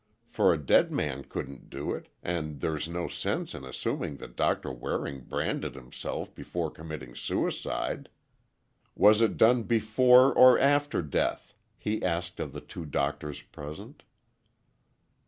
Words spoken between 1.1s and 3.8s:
couldn't do it, and there's no sense in